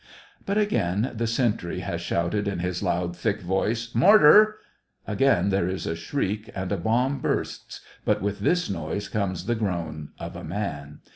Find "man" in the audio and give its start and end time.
10.43-11.01